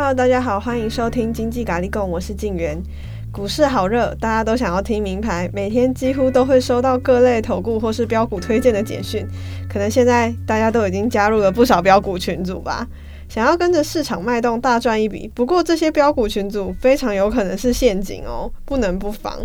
[0.00, 2.82] Hello，大家好，欢迎收听经济咖喱贡，我是静媛。
[3.30, 9.26] 股市好热，大家都想要听名牌，每天几乎都会收到各类投顾或是标股推荐的简讯。
[9.68, 12.88] 可能现在大家都已经加入了不少标股群组吧，
[13.28, 15.30] 想要跟着市场脉动大赚一笔。
[15.34, 19.38] 不过这些标股群组非常有可能是陷阱哦，不能不防。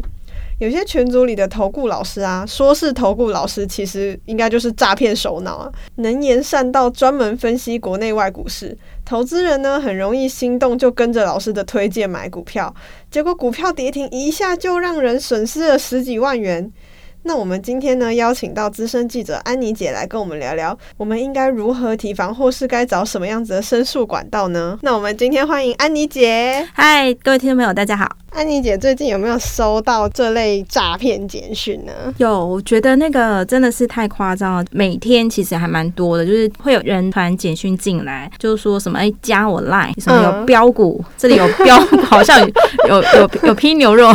[0.58, 8.78] 有些群组里的投顾老师啊，说是投顾老师，其实应该就是诈骗首脑啊，能言善道，专门分析国内外股市。
[9.06, 12.74] 投资人呢，很容易心动，就跟着老师的推荐买股票，
[13.12, 16.72] 结果股票跌停，一下就让人损失了十几万元。
[17.28, 24.78] 那我们今天呢，邀请到资深记者安妮姐来跟我们聊聊，我们应该如何提防，或是该找什么样子的申诉管道呢？
[24.82, 26.68] 那我们今天欢迎安妮姐。
[26.74, 28.25] 嗨，各位听众朋友，大家好。
[28.36, 31.94] 安妮姐最近有没有收到这类诈骗简讯呢？
[32.18, 34.66] 有，我觉得那个真的是太夸张了。
[34.72, 42.52] 每天其实还蛮多的，就是会有人传简讯进来，就是说什么哎，加我 line，什么有标股，嗯、这里有标股，好 像有
[42.90, 44.14] 有有有批牛肉，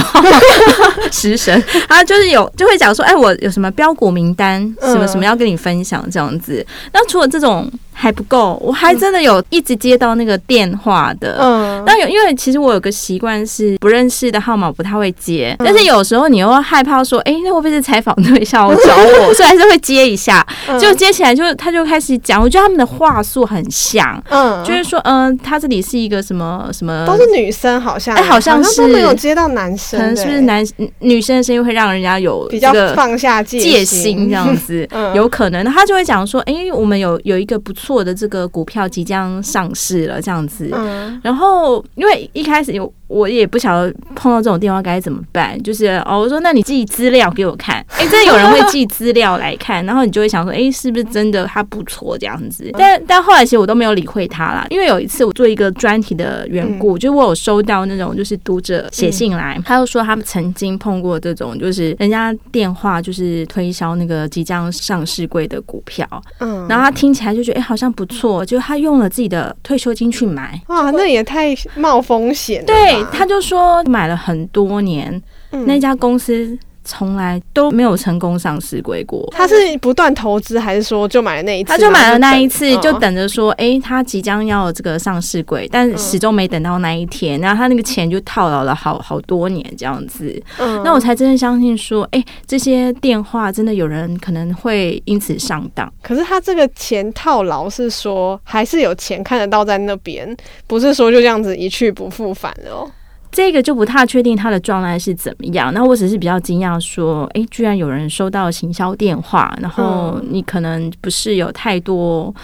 [1.11, 1.58] 食神
[1.89, 6.64] 啊，就是有就会讲说，哎，我有什么标股名单，什么什么要跟你分享这样子。
[6.92, 7.70] 那除了这种。
[8.01, 11.37] 还不够，我还真的有一直接到那个电话的。
[11.39, 19.34] 嗯，但有因为其实我有个习惯是不认识的号码不太会接，嗯、但是有时候你又害怕说，哎、欸，那会不会是采访对象找我？
[19.34, 20.45] 所以还是会接一下。
[20.81, 30.64] 就接起来就他就开始讲，我觉得他们的话术很像，嗯，就是说，嗯、呃，他这里是一个什么什么，都是女生，好像，哎、欸，好像是都没有接到男生，可能是不是男
[31.01, 35.64] 女生的声音会让人家有比较放下戒戒心这样子， 嗯、有可能。
[35.67, 38.64] 他就会讲说，哎、欸，我们有有一个不错的这个股。
[38.70, 40.70] 票即将上市了，这样子。
[40.72, 42.92] 嗯、然后，因为一开始有。
[43.10, 52.70] 我也不晓得碰到这种电话该怎么办，就是哦，我说那你寄资料给我看， 哎，真的有人会寄资料来看，然后你就会想说，哎，是不是真的他不错这样子？
[52.78, 66.06] 但但后来其实我都没有理会他啦，因为有一次我做一个专题的缘故，就我有收到那种就是读者写信来，他就说他们曾经碰过这种，就是人家电话就是推销那个即将上市柜的股票，
[66.39, 73.02] 嗯，然后他听起来就觉得哎好像不错，就他用了自己的退休金去买，哇，那也太冒风险了，对。
[73.11, 75.11] 他就说买了很多年，
[75.52, 76.58] 嗯、那家公司
[76.90, 79.24] 从来都没有成功上市柜过。
[79.30, 81.68] 他是不断投资，还是说就买了那一次？
[81.68, 87.40] 他就买了那一次，就等着说，哎、欸，他即将要这个上市柜，但始终没等到那一天。
[87.40, 90.42] 然后他那个钱就套牢了好好多年这样子。
[90.58, 95.90] 嗯，那我才真的相信说，哎、欸，这些电话真的有人可能会因此上当。
[96.02, 100.36] 可是他这个钱套牢是说还是有钱看得到在那边，
[100.67, 102.90] 不是说就这样子一去不复返了哦。
[103.33, 105.73] 这个就不太确定他的状态是怎么样。
[105.73, 112.35] 那我只是比较惊讶，说，哎，居然有人收到行销电话，然后你可能不是有太多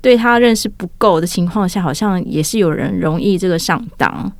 [0.00, 4.32] 对他认识不够的情况下，好像也是有人容易这个上当。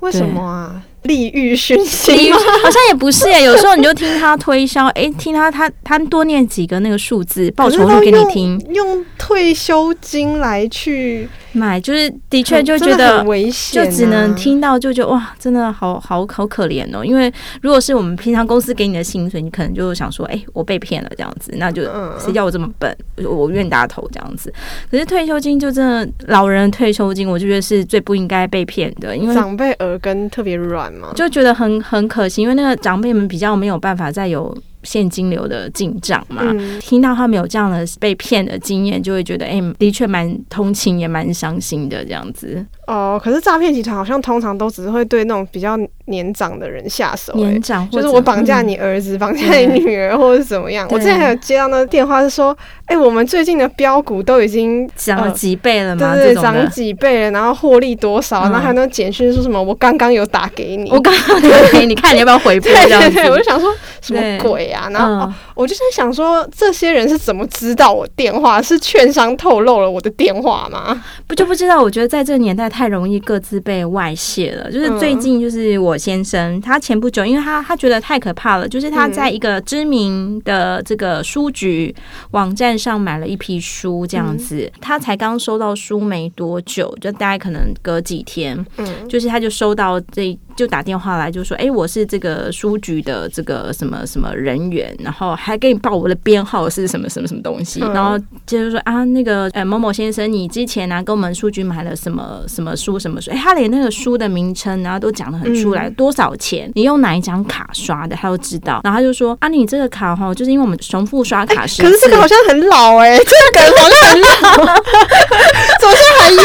[0.00, 0.82] 为什么啊？
[1.04, 3.44] 利欲熏心，好像也不是耶。
[3.44, 11.28] 有时候你就听他推销，哎，听他他他多念几个那个数字，报酬率给你听，用，用退休金来去。
[11.56, 17.04] 买就是的确就觉得危险，就只能听到就觉得哇，真的好好好可怜哦。
[17.04, 17.32] 因为
[17.62, 21.84] 如果是我们平常公司给你的薪水，你可能就想说，哎，我被骗了这样子，那就
[22.18, 22.92] 谁叫我这么笨，
[23.24, 24.52] 我冤大头这样子。
[24.90, 34.56] 可是退休金就真的老人退休金，我就觉得是最不应该被骗的，因为长辈耳根特别软就觉得很很可惜，因为那个长辈们比较没有办法再有。
[34.84, 42.64] 现金流的进账嘛，嗯、听到他们有这样的被骗的经验，就会觉得，哎、欸，的确蛮同情，也蛮伤心的这样子。
[42.86, 50.86] 哦，可是诈骗集团好像通常都只是会对那种比较年长的人下手，年长就是我绑架你儿子，绑、嗯、架你女儿，或者是怎么样。
[50.90, 56.14] 我之前还有接到那个电话，是说，哎、欸，我们最近的标股都已经涨了几倍了嘛？
[56.14, 58.42] 对对，涨几倍了，然后获利多少？
[58.42, 59.62] 嗯、然后还有那简讯说什么？
[59.62, 62.70] 我刚刚有打给你，我刚刚打给你，你 看你要不要回拨？
[62.70, 64.73] 这样子，对对对，我就想说什么鬼啊？
[64.92, 68.62] 然后、嗯哦、我就在想说，这些人是怎么知道我电话？
[68.62, 71.02] 是券商透露了我的电话吗？
[71.26, 71.82] 不就不知道？
[71.82, 73.54] 我觉得在这个年代太容易各自。
[73.64, 81.94] 被外泄了，就是最近就是我先生，他前不久，因为他他觉得太可怕了，就是他在一个知名的这个书局
[82.32, 90.38] 网站上买了一批书，这样子，他才刚收到书没多久，就大概可能隔几天，嗯，就是他就收到这。
[90.56, 103.30] 就打电话来就说，哎、欸，我是这个书局的这个什么什么人人员，然后还给你报我的编号是什么什么什么东西，然后接着说啊，那个呃某某先生，你之前呢、啊、跟我们书局买了什么什么书什么书？
[103.30, 106.70] 哎，他连那个书的名称然后都讲的很出来，多少钱？
[106.74, 108.80] 你用哪一张卡刷的，他都知道。
[108.84, 114.28] 然后他就说啊，你这个卡哈，就是因为我们重复刷卡是，可是这个好像很老哎， 这个感觉好像很老，
[115.80, 116.38] 怎么现在还有？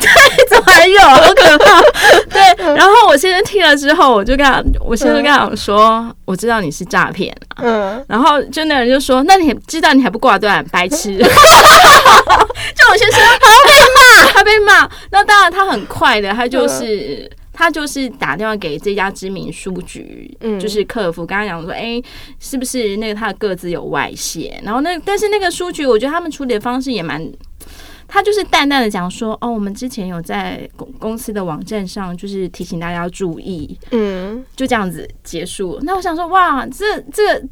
[0.00, 0.08] 对，
[0.50, 1.00] 怎么还有？
[1.00, 1.80] 好可怕！
[2.64, 7.62] 对， 然后我先生听了之后，我就跟他，我先生跟他说，我知道你是诈骗啊。
[7.62, 11.16] 嗯，然后就那人就说，那你知道你还不挂断，白痴！
[11.18, 11.24] 就
[12.90, 14.88] 我先生，他被骂，他被骂。
[15.10, 17.30] 那当然，他很快的，他就是。
[17.56, 22.04] 他就是打电话给这家知名书局，嗯，就是客服，跟他讲说，哎、欸，
[22.40, 24.60] 是不是那个他的个资有外泄？
[24.64, 27.24] 然后那但是那个书局，我觉得他们处理的方式也蛮，
[28.06, 35.78] 他就是淡淡的讲说，哦，我们之前有在公公司的网站上，就是提醒大家要注意，嗯，就这样子结束。
[35.82, 37.48] 那我想说，哇，这这个。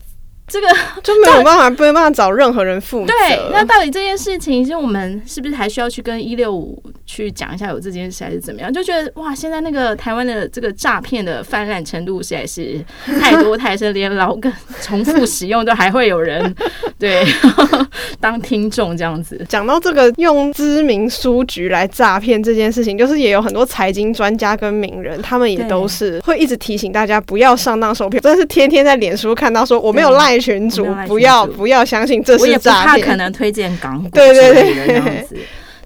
[0.52, 0.68] 这个
[1.02, 3.06] 就没有办法，没有办法找任何人负责。
[3.06, 8.70] 对，那到底这件事情，就我们是不是还需要去跟一六五去讲一下有这件事还是怎么样？
[8.70, 12.78] 就觉得哇，现在那个台湾的这个诈骗的泛滥程度实在是
[13.18, 14.52] 太多太深， 连老梗
[14.82, 16.54] 重复使用都还会有人
[16.98, 17.24] 对
[18.20, 19.42] 当听众这样子。
[19.48, 28.22] 讲到这个用知名书局来诈骗这件事情，就是也有很多财经专家跟名人，他们也都是会一直提醒大家不要上当受骗。
[28.22, 30.41] 真的是天天在脸书看到说我没有赖。
[30.42, 34.86] 群主不要不要相信这是诈骗，我也不怕可能推荐港股对对对。
[34.86, 35.36] 这样子。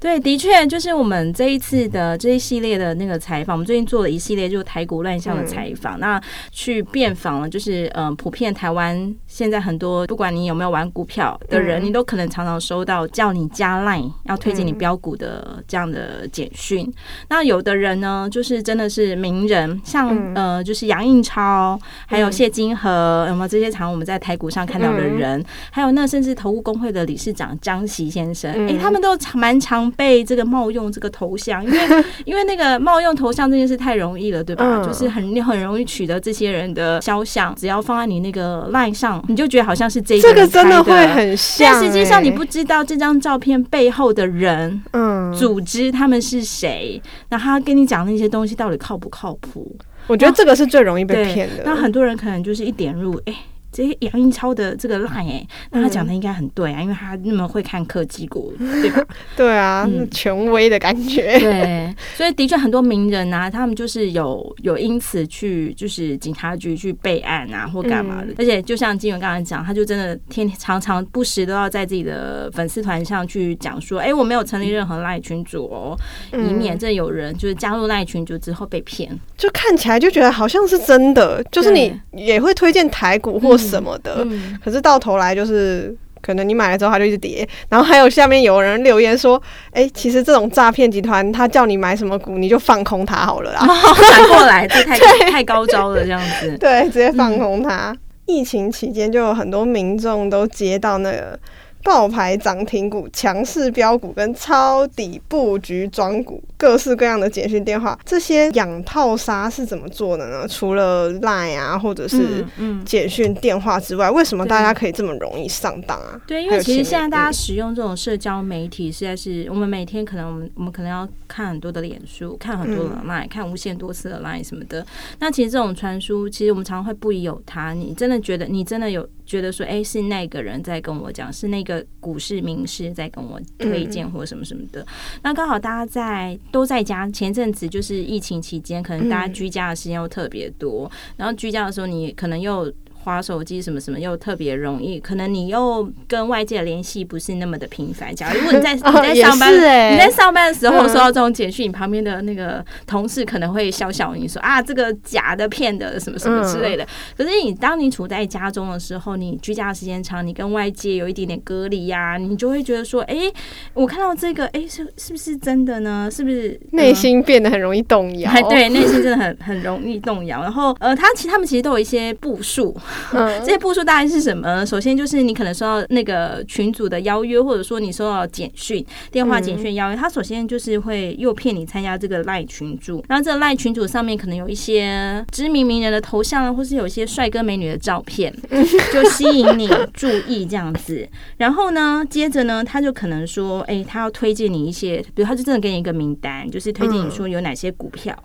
[0.07, 6.23] 对，的确就是我们这一次的这一系列的那个采访，我们最近做了一系列就是台股乱象的采访，那
[6.53, 9.13] 去遍访了，就是嗯，普遍台湾。
[9.27, 16.89] 现在很多不管你有没有玩股票的人，你都可能常常收到叫你加 Line 要推荐你标股的这样的简讯。
[17.29, 21.77] 那有的人呢，就是真的是名人，像呃，就是杨应超，
[22.07, 25.45] 还有谢金河，有没有这些常我们在台股上看到的人？
[25.73, 31.79] 还有那甚至投顾工会的理事长张琪先生，诶，他们都蛮常被这个冒用这个头像，因为
[32.27, 34.85] 因为那个冒用头像这件事太容易了，对吧？
[34.87, 39.25] 就是很很容易取得这些人的肖像，只要放在你那个 Line 上。
[39.29, 47.01] 你就觉得好像是这个，这个真的会很像，但实际上你不知道这张照片背后的人，嗯，组织他们是谁，
[47.31, 49.77] 那他跟你讲那些东西到底靠不靠谱？
[50.07, 51.63] 我觉得这个是最容易被骗的。
[51.65, 53.35] 那很多人可能就是一点入，哎。
[53.73, 59.05] 这些杨英超的这个 line 哎，那他讲的应该很对啊，因为他那么会看科技股，对吧？
[59.37, 61.37] 对啊，嗯、权威的感觉。
[61.39, 68.29] 对，所以的确很多名人啊，他们就是有有因此去就是警察局去备案啊，或干嘛的。
[68.29, 75.95] 嗯、而且就像金源刚才讲，他就真的天天常常不时都要在自己的粉丝团上去讲说，哎，我没有成立任何 line 群组哦，
[76.33, 79.07] 以免这有人就是加入 line 群组之后被骗。
[79.37, 83.55] 就看起来就觉得好像是真的，就是你也会推荐台股或。
[83.67, 89.41] 什么的，嗯、可是到头来就是可能你买了之后它就一直跌，然后还有下面有人留言说
[89.73, 93.61] ：“哎、欸，其实这种诈骗集团他叫你买什么股，你就放空它好了啦。
[93.67, 94.99] ”反过来，这太
[95.31, 96.57] 太高招了，这样子。
[96.61, 97.91] 对，直接放空它。
[97.91, 101.39] 嗯、疫情期间就有很多民众都接到那个。
[101.87, 110.49] 爆牌涨停股、强势标股跟抄底布局庄股，各式各样的简讯电话，这些养套杀是怎么做的呢？
[110.49, 112.45] 除了 Line 啊，或者是
[112.85, 116.21] 简讯电话之外，为什么大家可以这么容易上当啊？
[116.27, 124.85] 对，因为其实现在大家使用这种社交媒体，实在是我们每天可能我们我们可能要看很多的脸书，看很多的 Line，看无限多次的 Line 什么的。
[125.21, 127.73] 那其实这种传输，其实我们常常会不疑有他。
[127.73, 129.09] 你真的觉得你真的有？
[129.27, 134.83] 觉得说，哎，是那个人在跟我讲，是那个股市名师在跟我推荐或者什么什么的。
[134.83, 134.87] 嗯、
[135.23, 142.73] 那刚好大家在都在家，前阵子就是疫情期间，可能大家居家的时间又特别多，嗯、然后居家的时候，你可能又。
[143.07, 148.13] 滑手机什么什么又特别容易，可能你又跟外界联系不是那么的频繁。
[148.13, 156.85] 假如如果你在 你在上班，欸、你在上班的时候收到这种简讯，你旁边的那个同事可能会笑笑你说啊，这个假的、骗的什么什么之类的。
[157.17, 163.33] 可是你当你处在家中的时候，你居家的时间长，你跟外界有一点点隔离呀、啊，你就会觉得说，哎、欸，
[163.75, 166.11] 我看到这个，哎、欸，是是不是真的呢？
[166.11, 168.33] 是不是内心变得很容易动摇？
[168.51, 170.43] 对，内心真的很很容易动摇。
[170.43, 172.77] 然后呃，他其实他们其实都有一些步数。
[173.13, 174.65] 嗯， 这些步数大概是什么？
[174.65, 188.35] 首先就是你可能收到那个群组的邀约，或者说你收到简讯、电话简讯邀约，他首先就是会诱骗你参加这个赖群组，然后这个赖群组上面可能有一些知名名人的头像，或是有一些帅哥美女的照片，
[188.93, 191.07] 就吸引你注意这样子。
[191.37, 198.17] 然后呢，接着呢，他就可能说，哎，他要推荐你一些，比如他就真的给你一个名单，就是推荐你说有哪些股票，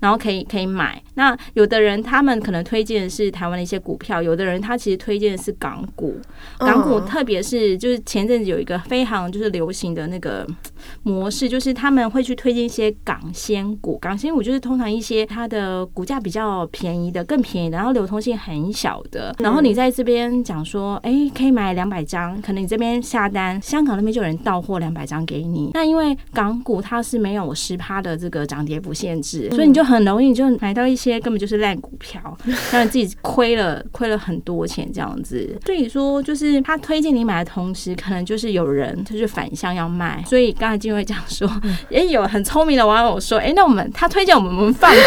[0.00, 1.02] 然后可以可以买。
[1.14, 4.19] 那有的人他们可能推荐的是台湾的一些股票。
[4.20, 6.16] 票，有的人他其实推荐的是港股，
[6.58, 10.46] 港股特别是就是前阵子有一个非常就是流行的那个
[11.02, 25.70] 模式，就是他们会去推荐一些港仙股，港仙股就是通常一些它的股价比较便宜的，更便宜的，然后流通性很小的，然后你在这边讲说，哎，可以买两百张，可能你这边下单，香港那边就有人到货两百张给你。
[25.74, 32.20] 那因为港股它是没有十趴的这个涨跌幅限制，所以你就很容易就买到一些根本就是烂股票，
[32.72, 35.54] 让你自己亏了亏了很多钱这样子。
[35.66, 40.24] 所以说，就是他推荐你买的同时，可能就是有人就是反向要卖。
[40.26, 41.46] 所以刚才金慧讲说，
[41.90, 44.98] 也有很聪明的网友说，哎，那我们他推荐我们我们放空，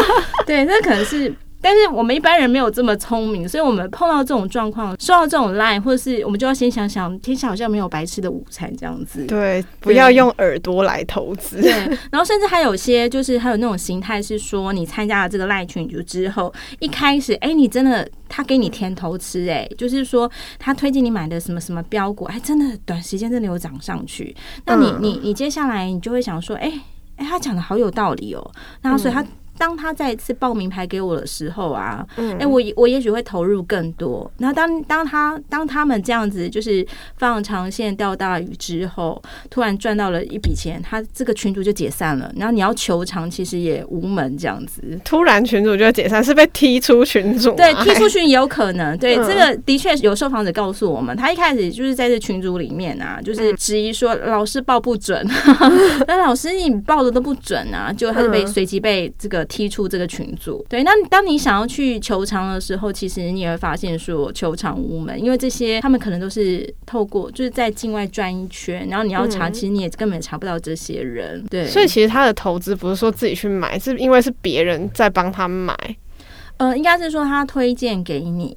[0.46, 1.30] 对，那可能是。
[1.60, 9.26] 但是我们一般人没有这么聪明，所以我们碰到这种状况，收到这种 line，或者是我们就要先想想，天下好像没有白吃的午餐这样子。
[9.26, 11.60] 对，不要用耳朵来投资。
[11.60, 11.70] 对，
[12.10, 24.34] 然后甚至还有些就是还有那种形态是说，你参加了这个 line 群组之后，一开始哎，你真的他给你甜头吃，哎，就是说他推荐你买的什么什么标股，哎，真的短时间真的有涨上去。
[24.64, 26.72] 那你你你接下来你就会想说，哎
[27.16, 28.50] 哎，他讲的好有道理哦，
[28.80, 29.26] 然后所以他。
[29.58, 34.30] 当他再一次报名牌给我的时候啊，哎、嗯欸，我我也许会投入更多。
[34.38, 36.86] 然后当当他当他们这样子就是
[37.16, 42.32] 放长线钓大鱼之后，突然赚到了一笔钱，他这个群主就解散了。
[42.36, 44.80] 然后你要求偿，其实也无门这样子。
[45.04, 47.52] 突然群主就解散，是被踢出群组？
[47.56, 48.96] 对，踢出群也有可能。
[48.96, 55.26] 对，嗯、这个的确有受访者告诉我们，他一开始就是在这群组里面啊，就是质疑说老师报不准，
[56.06, 59.47] 那、嗯、老师你报的都不准啊，就他就被随即被这个。
[59.48, 60.82] 踢出这个群组，对。
[60.82, 71.44] 那当你想要去球场的时候，其实你也会发现说球场无门，因为这些他们可能都是透过就是在境外转一圈，然后你要查，其实你也根本查不到这些人。
[71.50, 75.74] 对，所以其实他的投资不是说自己去买，是因为是别人在帮他买。
[76.58, 78.56] 呃，应该是说他推荐给你。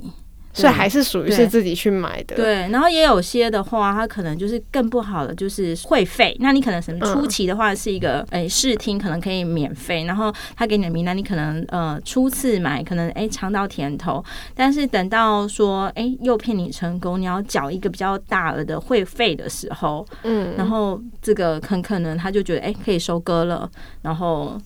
[0.54, 2.36] 所以还是属于是自己去买的。
[2.36, 6.36] 对，对，然后也有些的话，它可能就是更不好的，就是会费。
[6.40, 14.24] 那你可能什么初期的话是一个诶试听，可能可以免费，然后他给你的名单，你可能呃初次买可能诶尝到甜头，
[14.56, 23.70] 但是等到说诶诱骗你成功，你要缴一个比较大额的会费的时候，嗯，然后这个很可能他就觉得诶可以收割了，
[24.02, 24.60] 然后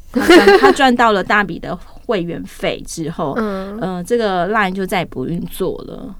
[0.60, 1.78] 他赚到了大笔的。
[2.06, 6.16] 会员费之后，嗯、呃，这个 line 就再也不运作了。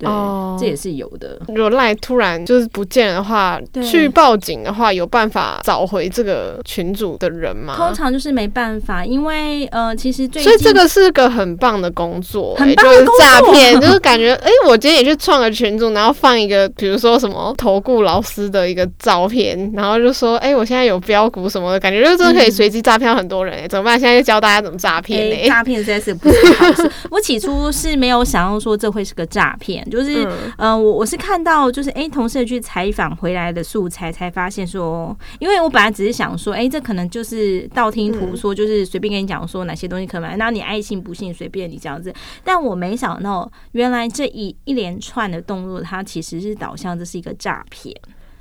[0.00, 1.38] 对，哦、这也是有的。
[1.48, 7.74] 如果赖突然就是不见的话，去报警的话，有办法找回这个群主的人吗？
[7.76, 23.66] 通常就是没办法，因为呃，其实最近所以这个是个很棒的工作，很棒的工作，就是诈骗，就是感觉哎、欸，我今天也去创个群组，然后放一个比如说什么投顾老师的一个照片，然后就说哎、欸，我现在有标股什么的，感觉就真的可以随机诈骗很多人、欸。
[23.66, 24.00] 嗯、怎么办？
[24.00, 25.48] 现在就教大家怎么诈骗呢？
[25.48, 26.90] 诈骗实在是不是好事。
[27.10, 29.86] 我起初是没有想要说这会是个诈骗。
[29.90, 42.14] 就是，嗯、呃，我我是看到，就是，哎、欸，同事去采访回来的素材，才发现说，因为我本来只是想说，哎、欸，这可能就是道听途说，就是随便跟你讲说哪些东西可买，那、嗯、你爱信不信随便你这样子。
[42.44, 47.94] 但我没想到，原来这一一连串的动作，它其实是导向这是一个诈骗。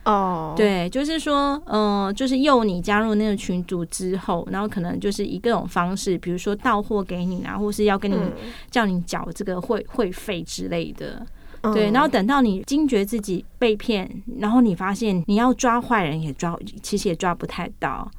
[0.06, 8.32] 哦，对，就是说，嗯、呃，就是诱你加入那个群组之后，然后可能就是以各种方式，比如说到货给你啊，或是要跟你、嗯、
[8.72, 11.24] 叫你缴这个会会费之类的。
[11.62, 18.10] 对，然后等到你惊觉自己被骗，然后你发现你要抓坏人也抓，其实也抓不太到。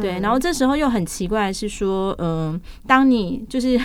[0.00, 3.80] 对，然后这时候又很奇怪的是说，嗯、呃，当你就是。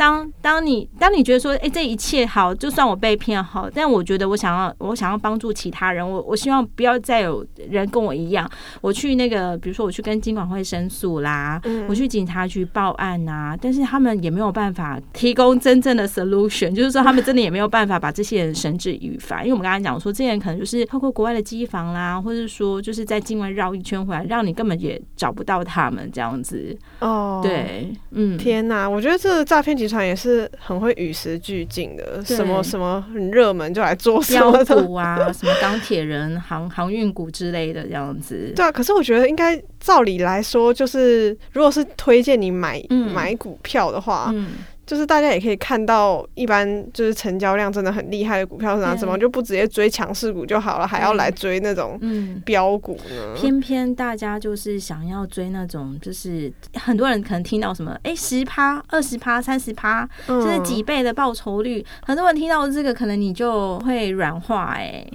[0.00, 26.74] 当当你当你觉得说，哎、欸，这一切好，就算我被骗好，但我觉得我想要我想要帮助其他人，我我希望不要再有人跟我一样，我去那个，比如说我去跟金管会申诉啦，嗯、我去警察局报案呐，但是他们也没有办法提供真正的 solution，就是说他们真的也没有办法把这些人绳之以法，因为我们刚才讲说，这些人可能就是透过国外的机房啦，或者说就是在境外绕一圈回来，让你根本也找不到他们这样子。
[27.00, 38.52] 哦，对，嗯，天哪，我觉得这个诈骗集团也是很会与时俱进的，什么什么很热门就来做标股啊，什么钢铁人、航航运股之类的这样子。
[38.56, 44.30] 对啊，可是我觉得应该照理来说，就是如果是推荐你买、嗯、买股票的话。
[44.32, 44.52] 嗯
[44.90, 48.96] 就是大家也可以看到，一般就是成交量真的很厉害的股票是哪？
[48.96, 51.96] 什么就不直接追强势股就好了，还要来追那种
[52.44, 53.32] 标股呢？
[53.36, 61.86] 偏偏大家就是想要追那种，就是很多人可能听到什么，哎，十趴、二十趴、三十趴，就是几倍的报酬率。
[62.02, 65.06] 很多人听到这个，可能你就会软化，哎。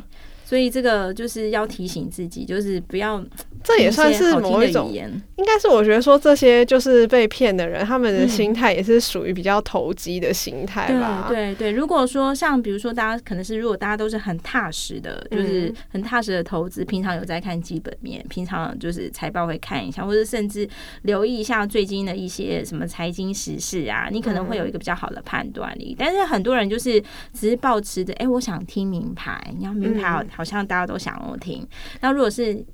[0.46, 3.22] 所以这个就是要提醒自己，就是不要。
[3.66, 11.25] 这也算是某一种，应该是我觉得说这些就是被骗的人，他们的心态也是属于比较投机的心态吧。
[11.28, 20.70] 对对对，如果说像比如说大家可能是如果大家都是很踏实的，就是很踏实的投资，平常有在看基本面，平常就是财报会看一下，或者甚至
[21.02, 25.96] 留意一下最近的一些什么财经时事啊，你可能会有一个比较好的判断力。
[25.98, 27.02] 但是很多人就是
[27.34, 31.68] 只是抱持着，哎，我想听名牌，你要名牌好好像大家都想我听，
[32.01, 32.65] 那如果是。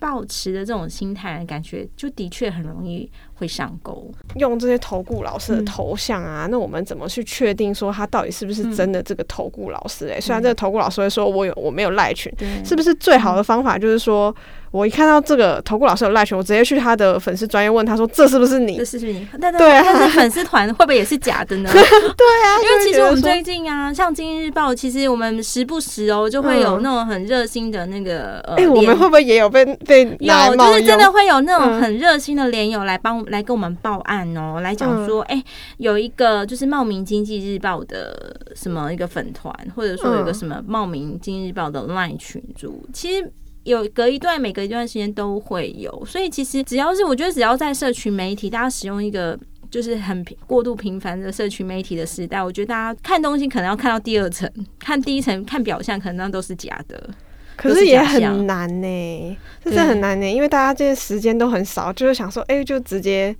[0.00, 4.10] 抱持的这种心态，感觉就的确很容易会上钩。
[4.36, 10.08] 用这些投顾老师的头像啊，嗯、那我们怎么去确定说他到底是不是真的这个投顾老师？
[10.08, 14.34] 哎，虽然这个投顾老师会说我有我没有赖群，对是不是最好的方法就是说？
[14.70, 18.76] 我一看到这个投顾老师有赖群，我直接去他的粉丝专业问他说：“这是不是你？
[18.76, 21.70] 这是你？”对对，他的粉丝团会不会也是假的呢？
[21.72, 30.56] 对啊，因为其实我们最近啊，像《今日报》，其实我们时不时哦就会有那种很热心的那个呃，哎，我们会不会也有被被有？
[30.56, 35.42] 就是真的会有那种很热心的连友来帮来跟我们报案哦，来讲说，哎，
[35.76, 43.32] 有一个就是茂名经济日报的什么一个粉团，或者说有一个什么茂名经济日报的赖群组，其实。
[43.64, 49.38] 有隔一段，每隔一段时间都会有，所以其实只要是我觉得，只要在社群媒体，大家使用一个
[49.70, 57.10] 就是很过度频繁的社群媒体的时代，我觉得大家看东西可能要看到第二层，看第一层看表象，可能那都是假的。
[57.58, 63.36] 可是也很难呢、欸，这是很难呢、欸，因为大家这些时间都很少，就是想说，哎、欸，就直接。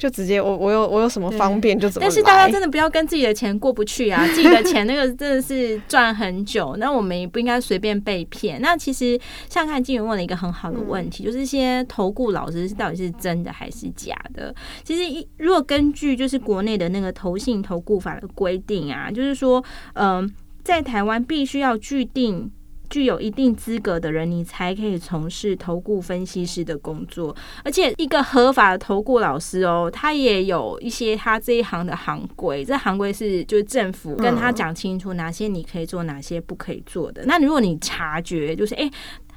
[0.00, 2.06] 就直接我我有我有什么方便就怎么。
[2.06, 4.26] 但是大家真的不要跟自己的钱过不去啊！
[4.28, 8.58] 自己的钱那个真的是赚很久，那我们也不应该随便被骗。
[8.62, 14.54] 那其实像看静原问了一个很好的问题，就是一些投顾老师到底是真的还是假的？
[14.82, 19.62] 其实一如果根据就是国内的那个投信投顾法的规定啊，就是说，
[19.92, 20.26] 嗯，
[20.64, 22.50] 在台湾必须要具定。
[22.90, 27.34] 具有一定资格的人，你才可以从事投顾分析师的工作。
[27.64, 32.62] 而且，一个合法的投顾老师哦，他也有一些他这一行的行规。
[32.64, 37.24] 这行规是就是政府跟他讲清楚哪些你可以做，哪些不可以做的。
[37.24, 38.90] 那如果你察觉就是哎。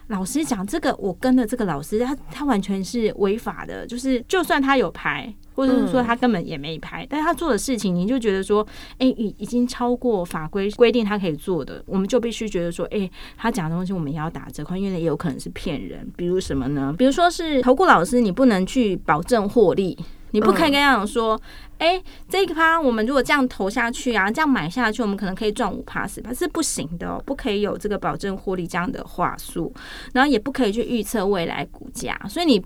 [0.08, 3.88] 老师讲这个，我跟的这个老师，他他完全是违法的。
[3.88, 8.66] 就是就算他有牌，或者是说他根本也没牌，但他做的事情，你就觉得说，
[8.98, 16.12] 哎、已已经超过法规规定他可以做的，我们就必须觉得说，哎、他讲的东西我们也要打折扣，因为也有可能是骗人。
[16.18, 16.94] 比如什么呢？
[16.98, 19.98] 比如说是投顾老师，你不能去保证获利。
[20.34, 21.40] 你不可以跟他讲说，
[21.78, 29.74] 哎、欸，这一趴我们如果这样投下去啊，这样买下去，我们可能可以赚五趴十趴，是不行的哦，不可以有这个保证获利这样的话术，
[30.12, 32.64] 然后也不可以去预测未来股价，所以你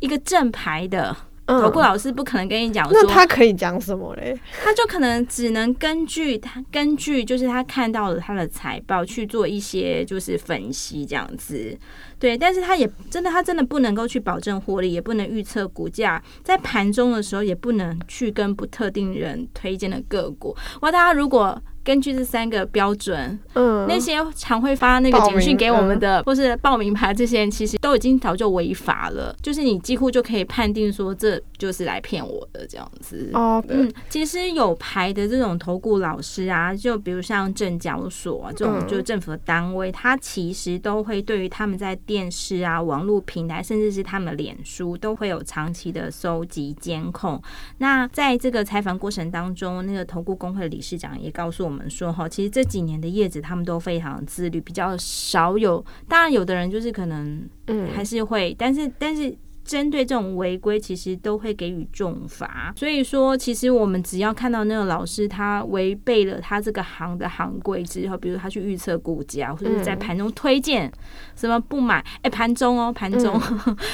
[0.00, 1.16] 一个正牌的。
[1.60, 4.38] 投顾老师不可能跟你讲说，那他可以讲什么嘞？
[4.62, 11.76] 他就可能只能根据他根据就是他看到了他的财报去做一些就是分析这样子，
[12.18, 12.36] 对。
[12.36, 20.56] 但是他也真的他真的不能够去保证获利，也不能预测股价，在盘中的时候也不能去跟不特定人推荐的个股。
[20.82, 21.60] 哇，大家如果。
[21.82, 29.34] 根据这三个标准，嗯，那些常会发那个简讯给我们的，或是报名牌这些人，其实都已经早就违法了。
[29.42, 33.30] 就是你几乎就可以判定说，这就是来骗我的这样子。
[33.32, 47.42] 哦，嗯，其实有牌的这种投顾老师啊，就比如像证交所啊，这种就是政府的单位，他其实都会对于他们在电视啊、网络平台，甚至是他们的脸书，都会有长期的搜集监控。
[47.78, 51.69] 那在这个采访过程当中，那个投顾工会的理事长也告诉我们。
[51.70, 55.84] 我们说哈，其实这几年的叶子他们都非常自律，比较少有。
[56.08, 59.34] 当然，有的人就是可能，嗯，还是会，但是，但是。
[59.64, 62.72] 针对这种违规，其实都会给予重罚。
[62.76, 70.90] 所以说，其实我们只要看到那个老师他违背了他这个行的行规之后，比如他去预测股价，或者是在盘中推荐
[71.36, 73.38] 什么不买，哎、欸，盘中哦，盘中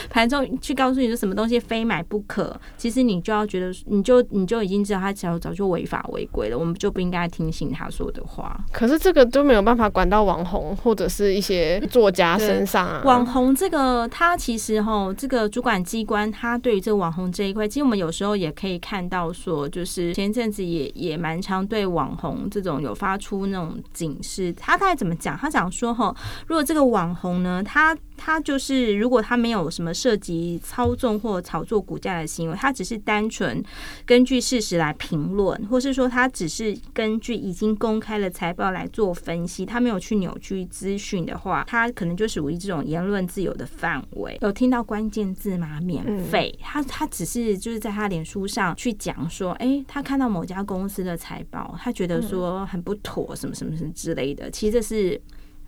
[0.08, 8.58] 盘、嗯、 中去告诉你说什么东西非买不可，其实你就要觉得，你就你就已经知道他早早就违法违规了，我们就不应该听信他说的话。
[8.72, 13.02] 可是这个都没有办法管到网红或者是一些作家身上啊。
[13.04, 24.52] 网红这个，他其实哈，这个主管机关他对于这个网红这一块，其实我们有时候也可以看到说，就是前阵子也也蛮常对网红这种有发出那种警示。
[24.52, 25.36] 他大概怎么讲？
[25.36, 26.14] 他讲说哈，
[26.46, 33.60] 如果这个网红呢，他他就是如果他没有什么涉及操纵或炒作股价的行为，他只是单纯
[34.04, 44.38] 根据事实来评论，或是说他只是根据已经公开的财报来做分析，他没有去扭曲资讯的话，他可能就属于这种言论自由的范围。
[44.42, 45.56] 有听到关键字？
[45.56, 54.50] 吗，免费，他他只是就是在他脸书上去讲说，哎、欸，他看到某家公司的财报，他觉得说很不妥，什么什么什么之类的。
[54.50, 55.18] 其实这是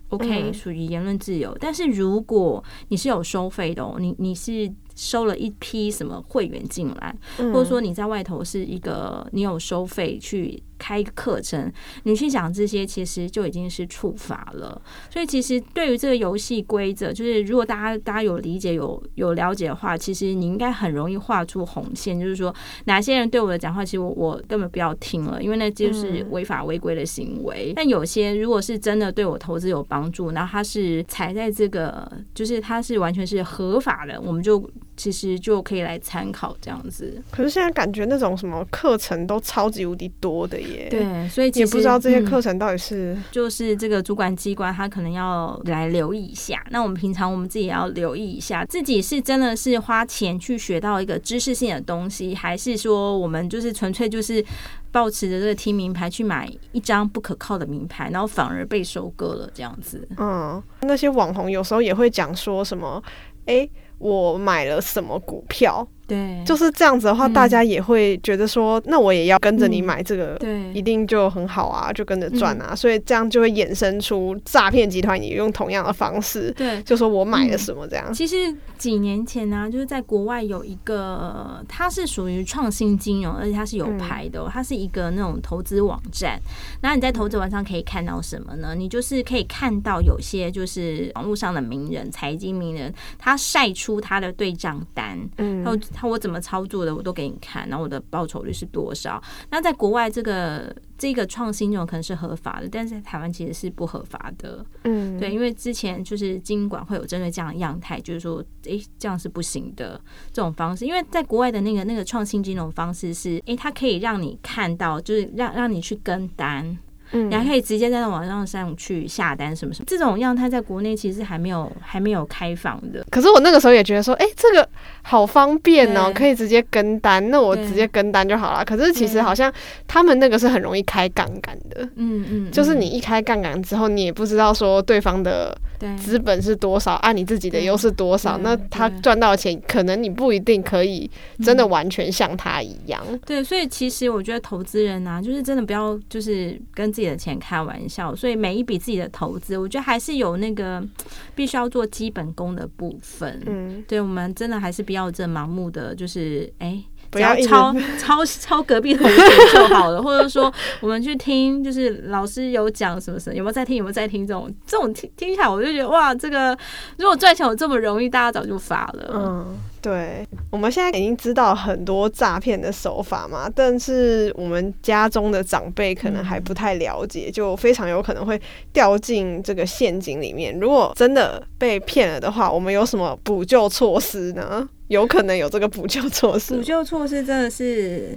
[0.09, 1.57] OK，属于言论自由。
[1.59, 4.71] 但是如果你是有收费的哦，你你是。
[4.99, 7.15] 收了一批什么会员进来，
[7.53, 11.71] 或者说你在外头是一个你有收费去开课程，
[12.03, 14.81] 你去讲这些，其实就已经是触法了。
[15.09, 27.71] 所以其实对于这个游戏规则，就是如果大家大家有理解有有了解的话，其实你应该很容易画出红线，就是说哪些人对我的讲话，其实我我根本不要听了，因为那就是违法违规的行为。
[27.73, 34.69] 但有些如果是真的对我投资有帮助，然后他是踩在这个，就是他是完全是合法的，我们就。
[34.99, 40.89] 其实就可以来参考这样子，可是现在感觉那种什么课程都超级无敌多的耶。
[40.89, 46.61] 对，所以也不知道这些课程到底是、嗯、就是这个主管机关他可能要来留意一下。
[46.69, 54.43] 那我们平常我们自己也要留意一下，自己是真的是花钱去学到一个知识性的东西，还是说我们就是纯粹就是
[54.91, 60.05] 抱持着这个听名牌去买一张不可靠的名牌，然后反而被收割了这样子。
[60.17, 63.01] 嗯，那些网红有时候也会讲说什么，
[63.45, 63.71] 哎、欸。
[63.99, 65.87] 我买了什么股票？
[66.09, 72.75] 对，就是这样子的话，大家也会觉得说，那我也要跟着你买这个，对，一定就很好啊，就跟着赚啊。
[72.75, 78.11] 所以这样就会衍生出诈骗集团也用同样的方式，对，就说我买了什么这样。
[78.11, 78.35] 其实
[78.77, 86.41] 几年前呢，就是在国外有一个，它是属于创新金融，而且它是有牌的，它是一个那种投资网站。
[86.81, 88.73] 那你在投资网上可以看到什么呢？
[88.75, 95.77] 你就是可以看到有些就是网络上的名人、财经名人，他晒出他的对账单，嗯，然后。
[95.99, 99.21] 他我怎么操作的，我都给你看，然后我的报酬率是多少？
[99.49, 104.65] 那在国外，这个这个创新这种可能是合法的，但是在台湾其实是不合法的。
[104.85, 109.99] 嗯，对，因为之前就是金管会有针对这样的样态，就是说，诶，这样是不行的
[110.31, 116.77] 这种方式，因为在国外的那个那个创新金融方式是，诶，它可以让你看到，就是让让你去跟单。
[117.11, 123.03] 嗯，你还可以直接在那网上上去下单什么什么，这种样态在国内其实还没有还没有开放的。
[123.09, 124.69] 可是我那个时候也觉得说，哎、欸，这个
[125.01, 128.63] 好方便哦、喔，可以直接跟单，那我直接跟单就好了。
[128.63, 129.51] 可是其实好像
[129.87, 135.57] 他们那个是很容易开杠杆的，嗯嗯，就是你一开杠杆之后，你也不知道说对方的
[135.97, 141.09] 资本是多少，按你自己的又是多少，那他赚到的钱可能你不一定可以
[141.43, 143.03] 真的完全像他一样。
[143.25, 146.93] 对，所以其实我觉得投资人啊，就是真的不要就是跟。
[146.99, 150.85] 自己的钱开玩笑，所以每一笔自己的投资，我觉得还是有那个
[151.33, 153.41] 必须要做基本功的部分。
[153.45, 159.17] 嗯，对，我们真的还是不要这盲目的，就是哎、欸，不要抄抄抄隔壁同学
[159.53, 163.77] 就好了，或者说我们去听，就是老师有讲什么什么，有没有在听？
[163.77, 164.27] 有没有在听？
[164.27, 166.57] 这种这种听听起来，我就觉得哇，这个
[166.97, 169.11] 如果赚钱有这么容易，大家早就发了。
[169.13, 169.57] 嗯。
[169.81, 178.37] 对，我们现在已经知道很多诈骗的手法嘛，但是我们家中的长辈可能还不太了解，就非常有可能会
[178.73, 180.59] 掉进这个陷阱里面。
[180.59, 184.67] 如果真的被骗了的话，我们有什么补救措施呢？
[184.89, 186.55] 有可能有这个补救措施。
[186.55, 188.15] 补救措施真的是。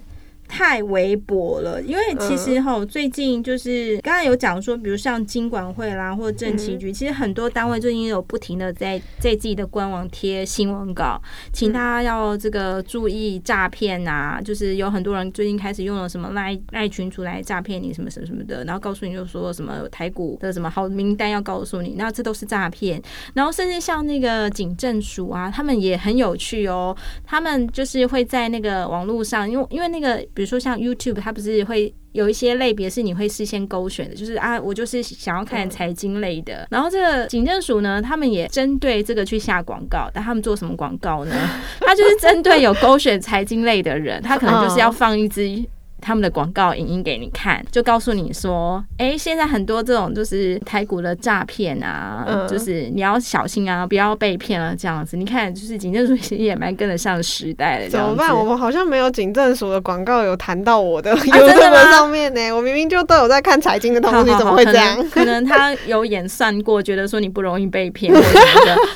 [0.55, 11.19] 太微薄了，因为其实哈，最近就是刚才有讲说，比如像经管会啦，或者政企局，其实很多单位最近有不停的在在自己的官网贴新闻稿，
[11.55, 23.03] 请大家要这个注意诈骗啊，就是有很多人最近开始用了什么赖赖群主来诈骗你什么什么什么的，然后告诉你就说什么台股的什么好名单要告诉你，那这都是诈骗。
[23.33, 30.23] 然后甚至像那个警政署啊，他们也很有趣哦，他们就是会在那个网络上，因为因为那个。
[30.42, 36.66] 比如说像 YouTube，它不是会有一些类别是你会事先勾选的，就是啊，我就是想要看财经类的。
[36.68, 41.33] 然后这个警政署呢，他们也针对这个去下广告，但他们做什么广告呢？
[41.78, 45.64] 他就是针对有勾选财经类的人，他可能就是要放一支。
[46.03, 55.17] 他们的广告影音给你看，就告诉你说，哎、欸，现在很多这种就是台股的诈骗啊、嗯，就是你要小心啊，不要被骗了这样子。
[55.17, 57.88] 你看，就是警政署其实也蛮跟得上时代的。
[57.88, 58.37] 怎么办？
[58.37, 62.53] 我们好像没有警政署的广告有谈到我的 YouTube 上面呢。
[62.53, 65.03] 我明明就都有在看财经的东西，怎么会这样？
[65.11, 68.12] 可能他有演算过，觉得说你不容易被骗。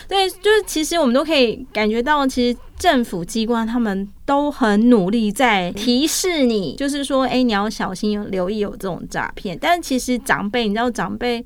[0.08, 2.58] 对，就是其实我们都可以感觉到，其实。
[2.78, 9.58] 政府机关他们都很努力在提示你，就是说，哎，你要小心，留意有这种诈骗。
[9.60, 11.44] 但其实长辈，你知道长辈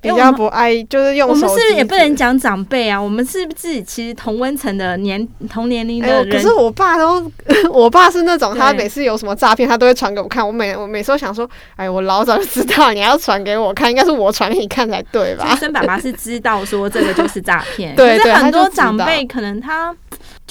[0.00, 1.28] 比较不爱，就是用。
[1.28, 3.00] 我们是不是也不能讲长辈啊？
[3.00, 6.30] 我们是不是其实同温层的年同年龄的人？
[6.30, 7.30] 可是我爸都，
[7.72, 10.46] 我爸是那种，他每次有什么诈骗，他都会传给我看。
[10.46, 15.56] 我每我每次都想说，哎，我老早就知道你要传给我看，应该是我传给你看才对吧？
[15.56, 19.94] 孙爸爸是知道说这个就是诈骗， 对对，很多长辈可能他。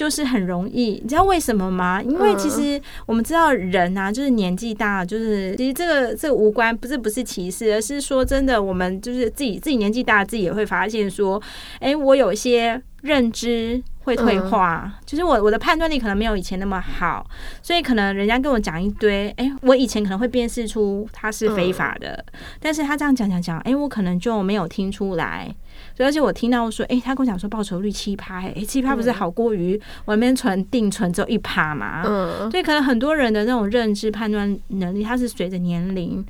[0.02, 2.02] 就是很容易，你知道为什么吗？
[2.02, 11.40] 因为其实我们知道人啊，就是年纪大，就是其实这个这个无关，不是不是歧视，而是说真的，我们就是自己自己年纪大，自己也会发现说，
[11.80, 13.84] 哎，我有一些认知。
[14.04, 17.24] 会退化，嗯、就是我我的判断力可能没有以前那么好，
[17.62, 25.56] 所以可能人家跟我讲一堆，哎、欸，我以前可能会辨识出他是非法的，嗯、但是他这样讲讲讲，哎、欸，我可能就没有听出来，
[25.96, 36.26] 所以而且我听到说，哎、欸，他跟我讲说报酬率七趴，哎、欸，七趴不是好过于我那边存定存只有一趴嘛，嗯，所以可能很多人的那种认知判断能力，它是随着年龄。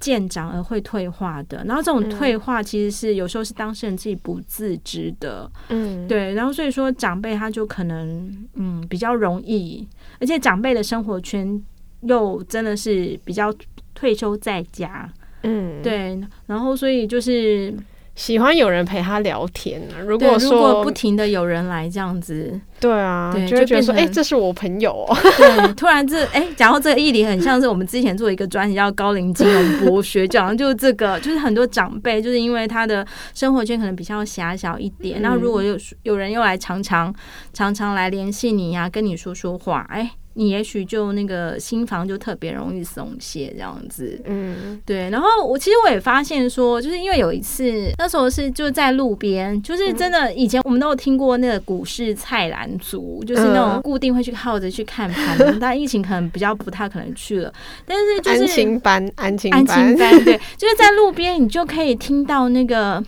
[0.00, 9.88] 渐长而会退化的，然后这种退化其实是有时候是当事人自己不自知的，嗯，对，然后所以说长辈他就可能嗯比较容易，
[10.20, 11.58] 而且长辈的生活圈
[12.02, 13.54] 又真的是比较
[13.94, 15.10] 退休在家，
[15.42, 17.72] 嗯，对，然后所以就是。
[18.14, 20.00] 喜欢有人陪他聊天啊。
[20.00, 25.16] 如果说如果不停的有人来这样子，对啊，对就会觉得说，哎、欸，这是我朋友哦。
[25.36, 37.12] 对，突然这，哎、欸，讲到这个议题，很像是我们之前做一个专辑叫《高龄金融博学》，讲的就是这个， 就是很多长辈，就是因为他的生活圈可能比较狭小一点，那、嗯、如果有有人又来常常
[37.52, 40.10] 常常来联系你呀、啊，跟你说说话，哎、欸。
[40.34, 45.08] 你也许就那个心房就特别容易松懈这样子，嗯，对。
[45.10, 57.52] 然后我其实我也发现说，就是因为有一次那时候是就在路边，就是真的以前我们都有听过那个股市菜篮族，就是那种固定会去靠着去看盘，嗯、但疫情可能比较不太可能去了。
[57.86, 63.02] 但是就是安亲班，安亲安亲班，对，就是在路边你就可以听到那个。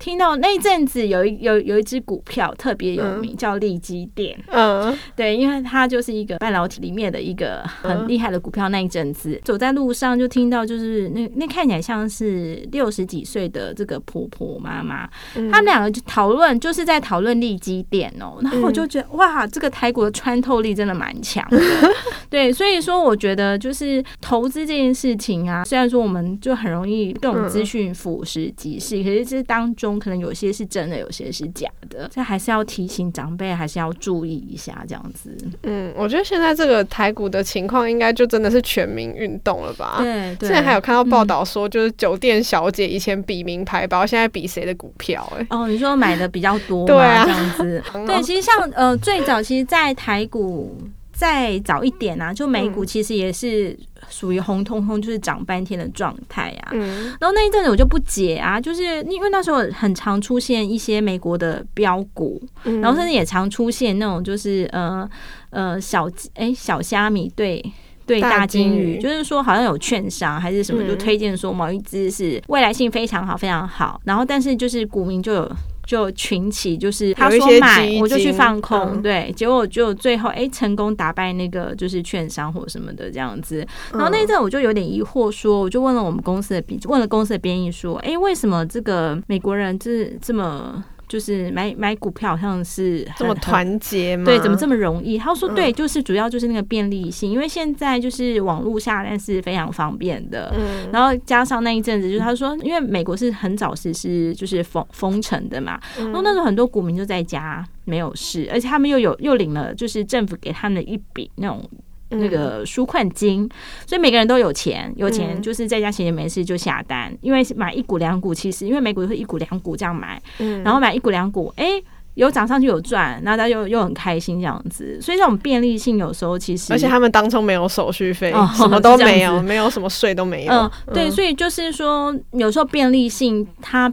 [0.00, 4.36] 听到那一阵子有一有有一只股票特别有名，嗯、叫利基电。
[4.48, 8.68] 嗯，对，因为它就是一个半导体里面的一个很厉害的股票。
[8.70, 18.38] 那一阵子走在路上就听到，就是那那看起来像是六十几岁的这个婆婆妈妈，嗯、他们两个就讨论，就是在讨论利基电哦。
[18.40, 21.60] 然后我就觉得、嗯、哇，这个台股的穿透力真的蛮强的。
[22.30, 29.90] 对，所以说我觉得就是投资这件事情啊，虽然说我们就很容易各种资讯腐蚀即是，可是这当中。
[30.00, 35.36] 可能有些是真的，有些是假的，这还是要提醒长辈，还是要注意一下这样子。
[35.64, 39.96] 嗯，我觉得现在这个台股的情况，应该就真的是全民运动了吧？
[39.98, 40.48] 对，对。
[40.48, 45.42] 现在还有看到报道说，就是酒店小姐以前比名牌包，现在比谁的股票、欸？
[45.42, 46.94] 哎，哦，你说买的比较多 吗？
[46.94, 47.82] 对啊，这样子。
[48.06, 50.78] 对，其实像呃，最早其实，在台股。
[51.20, 53.78] 再早一点啊，就美股其实也是
[54.08, 56.70] 属于红彤彤，就是涨半天的状态啊。
[56.72, 65.06] 嗯，然后那一阵子我就不解啊，就是因为那时候很常出现一些美国的标股，然后甚至也常出现那种就是呃
[65.50, 67.62] 呃小哎、欸、小虾米对
[68.06, 75.52] 对大金鱼，就是说好像有券商还是什么，就推荐说某一只是未来性非常好非常好，然后但是就是股民就有。
[75.90, 83.66] 就群起，就是他说买，我就去放空，嗯、对，结果就最后哎、欸、成功打败那个就是券商或什么的这样子。
[83.92, 90.84] 然后那一阵我就有点疑惑，说我就问了我们公司的编，问了公司的编译说，哎、欸，为什么这个美国人这这么？
[91.10, 94.24] 就是买买股票，好像是这么团结吗？
[94.24, 95.18] 对，怎么这么容易？
[95.18, 100.54] 他说对，就是主要就是那个便利性，因为现在就是网络下单是非常方便的。
[100.56, 111.68] 嗯，然后加上那一阵子，就是他说，因为美国是很早实施就是封封城的嘛，然后那时候很多股民就在家没有事，而且他们又有又领了就是政府给他们的一笔那种。
[112.10, 113.48] 那个纾困金，
[113.86, 120.20] 所以每个人都有钱，有钱就是在家闲着没事就下单，因为买一股两股，其实因为美股是一股两股这样买，
[120.64, 121.82] 然后买一股两股，哎，
[122.14, 133.92] 有涨上去有赚，那他又又很开心这样子，所以这种便利性有时候其实，而且他们当中没有手续费，什么 都没有，没有什么税都没有，嗯，对，所以就是说有时候便利性它。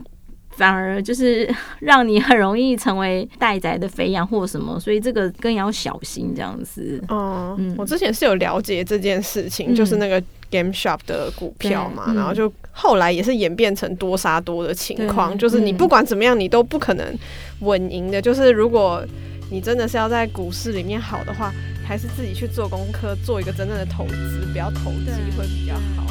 [0.58, 7.00] 反而就是 让你很容易成为待宰的肥羊或什么，所以这个更要小心这样子。
[7.08, 17.16] 哦，嗯，我之前是有了解这件事情，嗯、就是那个 Game Shop 的股票嘛，嗯、然后就后来也是演变成多杀多的情况，就是你不管怎么样，你都不可能
[17.60, 18.20] 稳赢的。
[18.20, 19.04] 就是如果
[19.52, 21.52] 你真的是要在股市里面好的话，
[21.86, 26.08] 还是自己去做功课，做一个真正的投资，不要投机会比较好。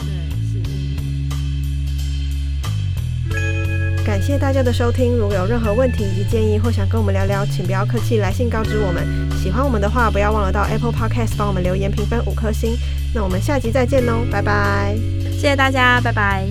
[4.08, 9.06] 感谢大家的收听，如果有任何问题以及建议，或想跟我们聊聊，请不要客气，来信告知我们。
[9.38, 12.78] 喜欢我们的话，不要忘了到 Apple Podcast 帮我们留言评分五颗星。
[13.14, 14.96] 那我们下集再见喽，拜拜！
[15.34, 16.48] 谢谢大家，拜拜。